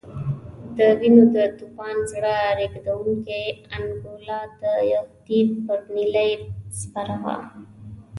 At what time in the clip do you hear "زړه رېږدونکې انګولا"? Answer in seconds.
2.11-4.39